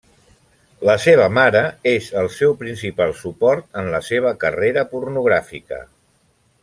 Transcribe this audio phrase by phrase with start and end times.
[0.89, 5.85] La seva mare és el seu principal suport en la seva carrera pornogràfica.